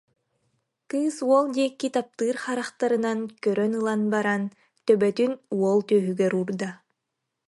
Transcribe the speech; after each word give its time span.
Кыыс 0.89 1.17
уол 1.29 1.45
диэки 1.55 1.87
таптыыр 1.95 2.35
харахтарынан 2.43 3.19
көрөн 3.43 3.73
ылан 3.79 4.01
баран, 4.13 4.43
төбөтүн 4.85 5.31
уол 5.57 5.79
түөһүгэр 5.87 6.33
уурда 6.37 6.69